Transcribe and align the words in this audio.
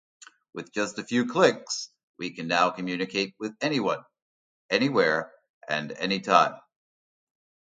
With 0.55 0.71
just 0.71 0.97
a 0.97 1.03
few 1.03 1.27
clicks, 1.27 1.91
we 2.17 2.31
can 2.33 2.47
now 2.47 2.71
communicate 2.71 3.35
with 3.37 3.55
anyone, 3.61 4.03
anywhere, 4.71 5.31
and 5.69 5.91
anytime. 5.91 6.55